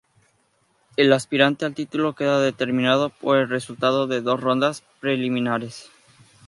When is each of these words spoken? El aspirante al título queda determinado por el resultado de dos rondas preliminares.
El 0.97 1.13
aspirante 1.13 1.63
al 1.63 1.75
título 1.75 2.15
queda 2.15 2.41
determinado 2.41 3.09
por 3.11 3.37
el 3.37 3.49
resultado 3.49 4.07
de 4.07 4.21
dos 4.21 4.41
rondas 4.41 4.83
preliminares. 4.99 5.91